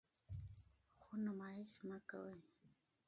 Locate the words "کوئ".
2.09-2.35